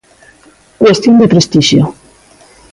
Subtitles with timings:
[0.81, 1.83] Cuestión de prestixio.